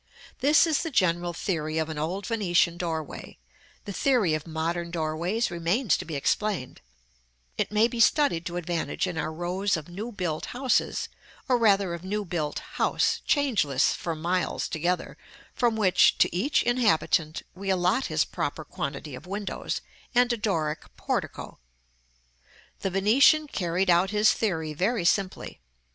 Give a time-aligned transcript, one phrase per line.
[0.39, 3.37] This is the general theory of an old Venetian doorway;
[3.85, 6.81] the theory of modern doorways remains to be explained:
[7.55, 11.07] it may be studied to advantage in our rows of new built houses,
[11.47, 15.19] or rather of new built house, changeless for miles together,
[15.53, 19.81] from which, to each inhabitant, we allot his proper quantity of windows,
[20.15, 21.59] and a Doric portico.
[22.79, 25.59] The Venetian carried out his theory very simply.